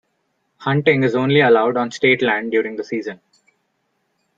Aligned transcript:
Hunting 0.57 1.03
is 1.03 1.13
only 1.13 1.41
allowed 1.41 1.77
on 1.77 1.91
state 1.91 2.23
land 2.23 2.49
during 2.49 2.75
the 2.75 2.83
season. 2.83 3.19